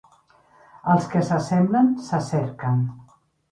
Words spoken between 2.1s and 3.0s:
cerquen.